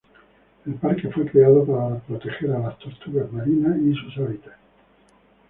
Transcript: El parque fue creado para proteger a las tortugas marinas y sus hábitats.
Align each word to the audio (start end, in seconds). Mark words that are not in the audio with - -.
El 0.65 0.73
parque 0.79 1.09
fue 1.09 1.27
creado 1.29 1.63
para 1.63 1.99
proteger 1.99 2.49
a 2.53 2.57
las 2.57 2.79
tortugas 2.79 3.31
marinas 3.31 3.77
y 3.77 3.93
sus 3.93 4.17
hábitats. 4.17 4.57